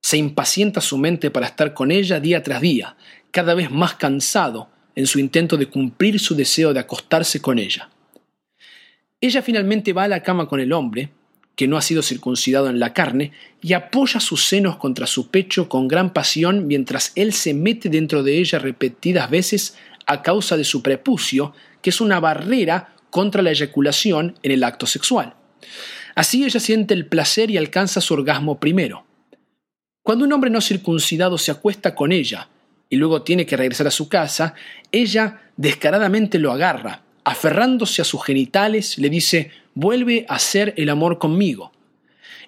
[0.00, 2.96] Se impacienta su mente para estar con ella día tras día,
[3.30, 7.90] cada vez más cansado en su intento de cumplir su deseo de acostarse con ella.
[9.20, 11.10] Ella finalmente va a la cama con el hombre,
[11.54, 15.68] que no ha sido circuncidado en la carne, y apoya sus senos contra su pecho
[15.68, 20.64] con gran pasión mientras él se mete dentro de ella repetidas veces a causa de
[20.64, 25.34] su prepucio, que es una barrera contra la eyaculación en el acto sexual.
[26.14, 29.04] Así ella siente el placer y alcanza su orgasmo primero.
[30.10, 32.48] Cuando un hombre no circuncidado se acuesta con ella
[32.88, 34.54] y luego tiene que regresar a su casa,
[34.90, 41.20] ella descaradamente lo agarra, aferrándose a sus genitales, le dice, vuelve a hacer el amor
[41.20, 41.70] conmigo.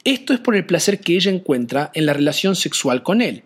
[0.03, 3.45] Esto es por el placer que ella encuentra en la relación sexual con él.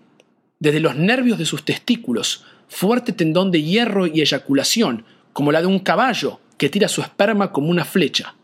[0.61, 5.66] Desde los nervios de sus testículos, fuerte tendón de hierro y eyaculación, como la de
[5.66, 8.35] un caballo que tira su esperma como una flecha.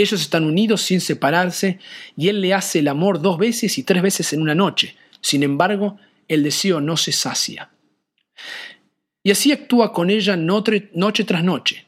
[0.00, 1.78] Ellos están unidos sin separarse
[2.16, 4.96] y él le hace el amor dos veces y tres veces en una noche.
[5.20, 7.70] Sin embargo, el deseo no se sacia.
[9.22, 11.84] Y así actúa con ella noche tras noche.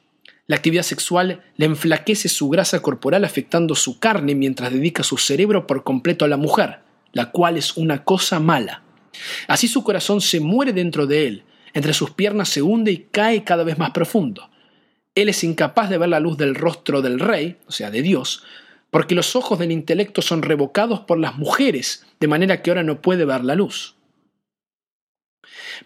[0.46, 5.66] La actividad sexual le enflaquece su grasa corporal afectando su carne mientras dedica su cerebro
[5.66, 6.81] por completo a la mujer,
[7.12, 8.83] la cual es una cosa mala.
[9.48, 13.42] Así su corazón se muere dentro de él, entre sus piernas se hunde y cae
[13.42, 14.51] cada vez más profundo.
[15.14, 18.42] Él es incapaz de ver la luz del rostro del rey, o sea, de Dios,
[18.90, 23.03] porque los ojos del intelecto son revocados por las mujeres, de manera que ahora no
[23.03, 23.96] puede ver la luz.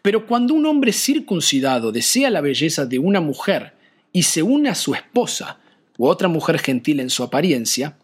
[0.02, 3.74] Pero cuando un hombre circuncidado desea la belleza de una mujer
[4.12, 5.58] y se une a su esposa
[5.98, 7.96] u otra mujer gentil en su apariencia,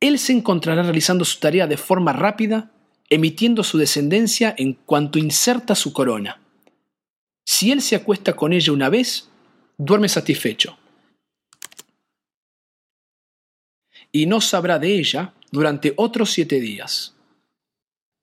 [0.00, 2.70] él se encontrará realizando su tarea de forma rápida,
[3.08, 6.40] emitiendo su descendencia en cuanto inserta su corona.
[7.44, 9.30] Si él se acuesta con ella una vez,
[9.84, 10.78] duerme satisfecho.
[14.12, 17.14] Y no sabrá de ella durante otros siete días.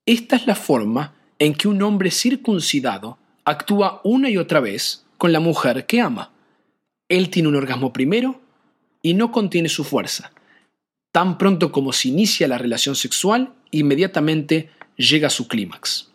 [0.06, 5.32] Esta es la forma en que un hombre circuncidado actúa una y otra vez con
[5.32, 6.32] la mujer que ama.
[7.08, 8.40] Él tiene un orgasmo primero
[9.02, 10.32] y no contiene su fuerza.
[11.12, 16.10] Tan pronto como se inicia la relación sexual, inmediatamente llega a su clímax.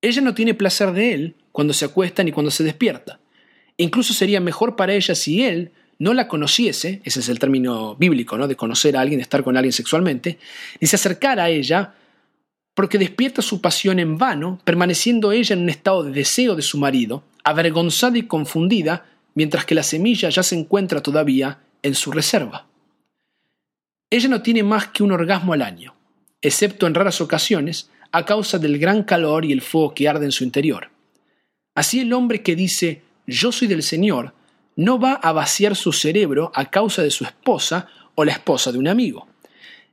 [0.00, 3.20] Ella no tiene placer de él cuando se acuesta ni cuando se despierta.
[3.78, 8.36] Incluso sería mejor para ella si él no la conociese, ese es el término bíblico,
[8.36, 8.46] ¿no?
[8.46, 10.38] De conocer a alguien, de estar con alguien sexualmente,
[10.80, 11.94] ni se acercara a ella,
[12.74, 16.78] porque despierta su pasión en vano, permaneciendo ella en un estado de deseo de su
[16.78, 22.66] marido, avergonzada y confundida, mientras que la semilla ya se encuentra todavía en su reserva.
[24.10, 25.94] Ella no tiene más que un orgasmo al año,
[26.40, 30.32] excepto en raras ocasiones, a causa del gran calor y el fuego que arde en
[30.32, 30.90] su interior.
[31.74, 34.32] Así el hombre que dice yo soy del Señor
[34.74, 38.78] no va a vaciar su cerebro a causa de su esposa o la esposa de
[38.78, 39.28] un amigo.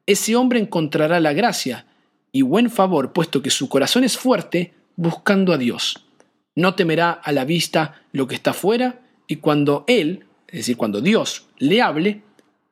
[0.05, 1.85] Ese hombre encontrará la gracia
[2.31, 6.05] y buen favor, puesto que su corazón es fuerte, buscando a Dios.
[6.55, 11.01] No temerá a la vista lo que está fuera, y cuando Él, es decir, cuando
[11.01, 12.21] Dios le hable,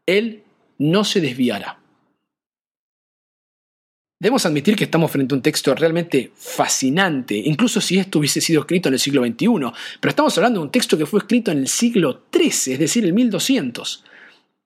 [0.06, 0.44] Él
[0.78, 1.80] no se desviará.
[4.24, 8.62] Debemos admitir que estamos frente a un texto realmente fascinante, incluso si esto hubiese sido
[8.62, 9.48] escrito en el siglo XXI,
[10.00, 13.04] pero estamos hablando de un texto que fue escrito en el siglo XIII, es decir,
[13.04, 14.06] el 1200.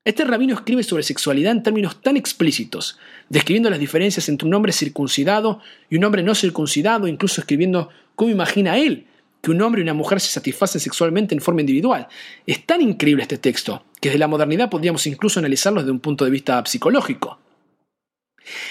[0.04, 3.00] Este rabino escribe sobre sexualidad en términos tan explícitos,
[3.30, 8.30] describiendo las diferencias entre un hombre circuncidado y un hombre no circuncidado, incluso escribiendo cómo
[8.30, 9.08] imagina él
[9.42, 12.06] que un hombre y una mujer se satisfacen sexualmente en forma individual.
[12.46, 16.24] Es tan increíble este texto que desde la modernidad podríamos incluso analizarlo desde un punto
[16.24, 17.40] de vista psicológico.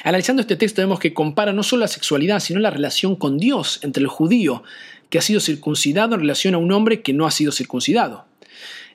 [0.04, 3.80] Analizando este texto vemos que compara no solo la sexualidad, sino la relación con Dios
[3.84, 4.64] entre el judío
[5.10, 8.26] que ha sido circuncidado en relación a un hombre que no ha sido circuncidado.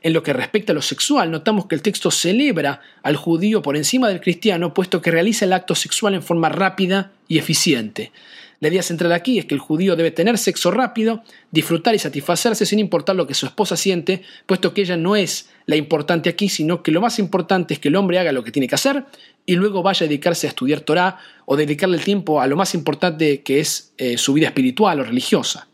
[0.03, 3.77] En lo que respecta a lo sexual, notamos que el texto celebra al judío por
[3.77, 8.11] encima del cristiano, puesto que realiza el acto sexual en forma rápida y eficiente.
[8.59, 12.65] La idea central aquí es que el judío debe tener sexo rápido, disfrutar y satisfacerse
[12.65, 16.49] sin importar lo que su esposa siente, puesto que ella no es la importante aquí,
[16.49, 19.05] sino que lo más importante es que el hombre haga lo que tiene que hacer
[19.45, 22.75] y luego vaya a dedicarse a estudiar Torah o dedicarle el tiempo a lo más
[22.75, 25.69] importante que es eh, su vida espiritual o religiosa.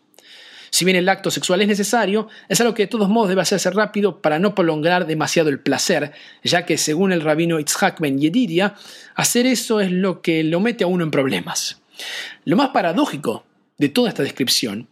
[0.70, 3.70] Si bien el acto sexual es necesario, es algo que de todos modos debe hacerse
[3.70, 6.12] rápido para no prolongar demasiado el placer,
[6.44, 8.74] ya que según el rabino Itzhak Ben Yedidia,
[9.14, 11.80] hacer eso es lo que lo mete a uno en problemas.
[12.44, 13.44] Lo más paradójico
[13.78, 14.88] de toda esta descripción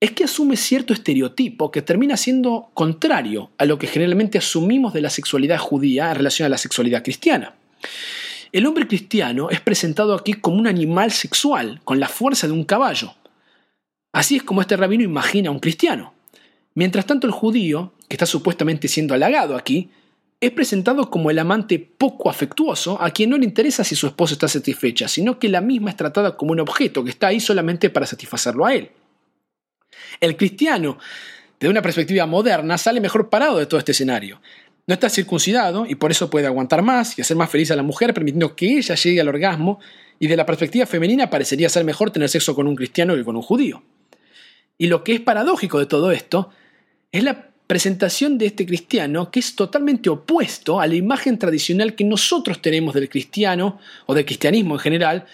[0.00, 5.00] es que asume cierto estereotipo que termina siendo contrario a lo que generalmente asumimos de
[5.00, 7.57] la sexualidad judía en relación a la sexualidad cristiana.
[8.52, 12.64] El hombre cristiano es presentado aquí como un animal sexual, con la fuerza de un
[12.64, 13.14] caballo.
[14.12, 16.14] Así es como este rabino imagina a un cristiano.
[16.74, 19.90] Mientras tanto el judío, que está supuestamente siendo halagado aquí,
[20.40, 24.34] es presentado como el amante poco afectuoso a quien no le interesa si su esposa
[24.34, 27.90] está satisfecha, sino que la misma es tratada como un objeto que está ahí solamente
[27.90, 28.90] para satisfacerlo a él.
[30.20, 30.98] El cristiano,
[31.58, 34.40] desde una perspectiva moderna, sale mejor parado de todo este escenario.
[34.88, 37.82] No está circuncidado y por eso puede aguantar más y hacer más feliz a la
[37.82, 39.80] mujer, permitiendo que ella llegue al orgasmo,
[40.18, 43.36] y de la perspectiva femenina parecería ser mejor tener sexo con un cristiano que con
[43.36, 43.82] un judío.
[44.78, 46.48] Y lo que es paradójico de todo esto
[47.12, 52.04] es la presentación de este cristiano que es totalmente opuesto a la imagen tradicional que
[52.04, 55.26] nosotros tenemos del cristiano o del cristianismo en general,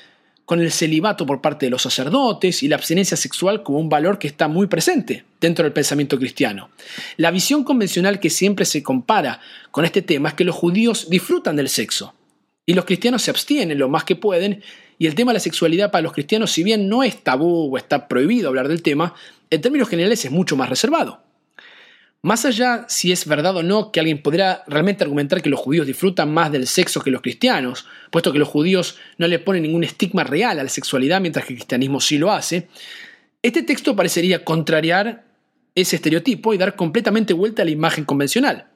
[0.45, 4.19] con el celibato por parte de los sacerdotes y la abstinencia sexual como un valor
[4.19, 6.71] que está muy presente dentro del pensamiento cristiano.
[7.17, 9.41] La visión convencional que siempre se compara
[9.71, 12.15] con este tema es que los judíos disfrutan del sexo
[12.67, 14.63] y los cristianos se abstienen lo más que pueden
[14.99, 17.79] y el tema de la sexualidad para los cristianos, si bien no es tabú o
[17.79, 19.15] está prohibido hablar del tema,
[19.51, 21.21] en términos generales es mucho más reservado.
[22.25, 25.87] Más allá si es verdad o no que alguien podrá realmente argumentar que los judíos
[25.87, 29.85] disfrutan más del sexo que los cristianos, puesto que los judíos no le ponen ningún
[29.85, 32.69] estigma real a la sexualidad mientras que el cristianismo sí lo hace,
[33.43, 35.27] este texto parecería contrariar
[35.75, 38.69] ese estereotipo y dar completamente vuelta a la imagen convencional.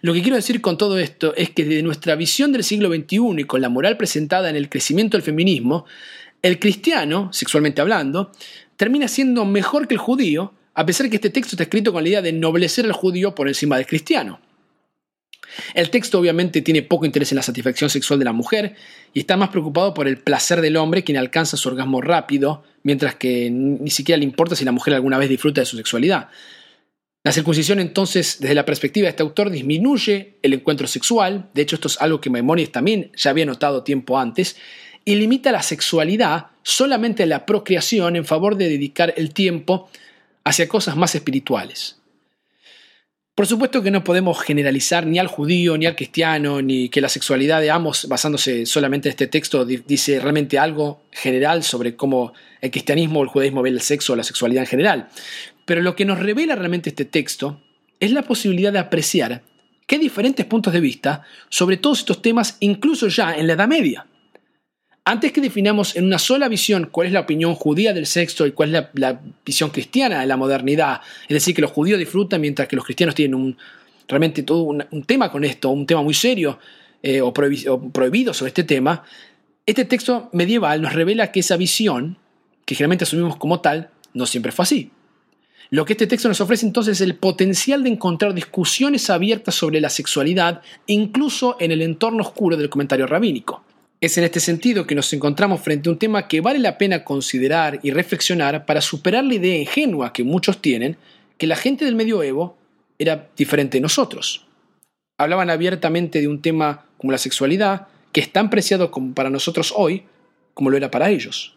[0.00, 3.20] Lo que quiero decir con todo esto es que desde nuestra visión del siglo XXI
[3.38, 5.84] y con la moral presentada en el crecimiento del feminismo,
[6.42, 8.32] el cristiano, sexualmente hablando,
[8.76, 12.08] termina siendo mejor que el judío a pesar que este texto está escrito con la
[12.10, 14.40] idea de ennoblecer al judío por encima del cristiano.
[15.72, 18.74] El texto obviamente tiene poco interés en la satisfacción sexual de la mujer
[19.14, 23.14] y está más preocupado por el placer del hombre quien alcanza su orgasmo rápido, mientras
[23.14, 26.28] que ni siquiera le importa si la mujer alguna vez disfruta de su sexualidad.
[27.24, 31.76] La circuncisión entonces, desde la perspectiva de este autor, disminuye el encuentro sexual, de hecho
[31.76, 34.56] esto es algo que Maimonides también ya había notado tiempo antes,
[35.06, 39.88] y limita la sexualidad solamente a la procreación en favor de dedicar el tiempo
[40.46, 41.96] hacia cosas más espirituales.
[43.34, 47.08] Por supuesto que no podemos generalizar ni al judío ni al cristiano, ni que la
[47.08, 52.70] sexualidad de ambos, basándose solamente en este texto, dice realmente algo general sobre cómo el
[52.70, 55.08] cristianismo o el judaísmo ve el sexo o la sexualidad en general.
[55.64, 57.60] Pero lo que nos revela realmente este texto
[57.98, 59.42] es la posibilidad de apreciar
[59.84, 63.68] que hay diferentes puntos de vista sobre todos estos temas, incluso ya en la Edad
[63.68, 64.06] Media.
[65.08, 68.50] Antes que definamos en una sola visión cuál es la opinión judía del sexo y
[68.50, 72.66] cuál es la, visión cristiana de la modernidad, es decir, que los judíos disfrutan mientras
[72.66, 73.56] que los cristianos tienen un,
[74.08, 76.58] realmente todo un, tema con esto, un tema muy serio
[77.04, 79.04] eh, o, o prohibido sobre este tema,
[79.64, 82.18] este texto medieval nos revela que esa visión,
[82.64, 84.90] que generalmente asumimos como tal, no siempre fue así.
[85.70, 89.80] Lo que este texto nos ofrece entonces es el potencial de encontrar discusiones abiertas sobre
[89.80, 93.65] la sexualidad, incluso en el entorno oscuro del comentario rabínico.
[94.00, 97.02] Es en este sentido que nos encontramos frente a un tema que vale la pena
[97.02, 100.98] considerar y reflexionar para superar la idea ingenua que muchos tienen
[101.38, 102.58] que la gente del medioevo
[102.98, 104.46] era diferente de nosotros.
[105.18, 109.72] Hablaban abiertamente de un tema como la sexualidad, que es tan preciado como para nosotros
[109.74, 110.04] hoy
[110.52, 111.56] como lo era para ellos.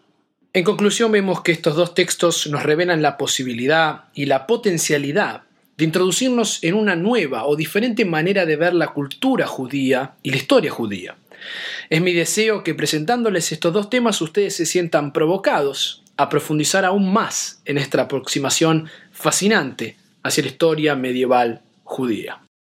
[0.53, 5.43] En conclusión vemos que estos dos textos nos revelan la posibilidad y la potencialidad
[5.77, 10.37] de introducirnos en una nueva o diferente manera de ver la cultura judía y la
[10.37, 11.15] historia judía.
[11.89, 17.13] Es mi deseo que presentándoles estos dos temas ustedes se sientan provocados a profundizar aún
[17.13, 22.41] más en esta aproximación fascinante hacia la historia medieval judía.